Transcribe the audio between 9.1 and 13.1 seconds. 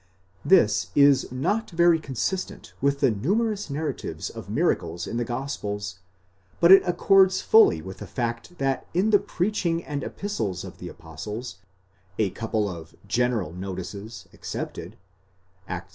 the preaching and epistles of the apostles, a couple of